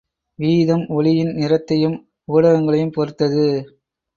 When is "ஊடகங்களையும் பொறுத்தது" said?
2.27-3.45